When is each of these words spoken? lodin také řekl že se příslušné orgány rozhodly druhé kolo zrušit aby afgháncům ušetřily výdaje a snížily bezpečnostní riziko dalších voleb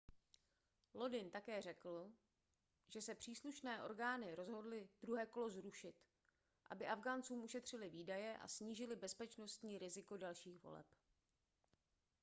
lodin 0.93 1.31
také 1.31 1.61
řekl 1.61 2.11
že 2.89 3.01
se 3.01 3.15
příslušné 3.15 3.83
orgány 3.83 4.35
rozhodly 4.35 4.89
druhé 5.01 5.25
kolo 5.25 5.49
zrušit 5.49 5.95
aby 6.69 6.87
afgháncům 6.87 7.43
ušetřily 7.43 7.89
výdaje 7.89 8.37
a 8.37 8.47
snížily 8.47 8.95
bezpečnostní 8.95 9.77
riziko 9.79 10.17
dalších 10.17 10.63
voleb 10.63 10.85